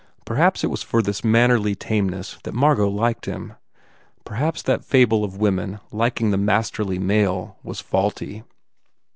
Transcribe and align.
Perhaps 0.25 0.63
it 0.63 0.71
was 0.71 0.81
for 0.81 1.03
this 1.03 1.23
mannerly 1.23 1.75
tameness 1.75 2.39
that 2.41 2.55
Margot 2.55 2.89
liked 2.89 3.27
him. 3.27 3.53
Perhaps 4.25 4.63
that 4.63 4.83
fable 4.83 5.23
of 5.23 5.37
women 5.37 5.79
liking 5.91 6.31
the 6.31 6.37
masterly 6.39 6.97
male 6.97 7.57
was 7.61 7.79
faulty. 7.81 8.43